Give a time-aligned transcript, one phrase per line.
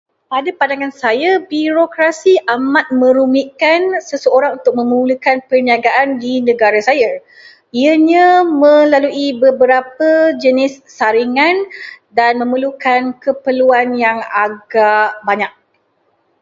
[0.33, 7.11] Pada pandangan saya, birokrasi amat merumitkan seseorang untuk memulakan perniagaan di negara saya.
[7.81, 8.27] Ianya
[8.65, 10.09] melalui beberapa
[10.43, 11.57] jenis saringan
[12.17, 15.51] dan memerlukan keperluan yang agak banyak.